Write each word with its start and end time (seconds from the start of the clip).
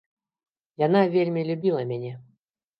Яна 0.85 1.03
вельмі 1.17 1.45
любіла 1.53 1.81
мяне. 1.95 2.19